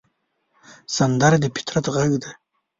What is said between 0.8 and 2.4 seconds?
سندره د فطرت غږ دی